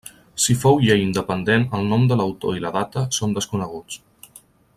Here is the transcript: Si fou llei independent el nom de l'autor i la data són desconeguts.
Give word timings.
Si 0.43 0.53
fou 0.61 0.79
llei 0.85 1.03
independent 1.07 1.67
el 1.79 1.85
nom 1.91 2.07
de 2.13 2.19
l'autor 2.21 2.59
i 2.61 2.65
la 2.65 2.73
data 2.79 3.05
són 3.19 3.37
desconeguts. 3.39 4.03